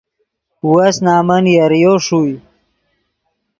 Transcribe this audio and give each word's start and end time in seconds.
وس 0.71 0.95
نمن 1.07 1.43
یریو 1.57 1.93
ݰوئے 2.05 2.35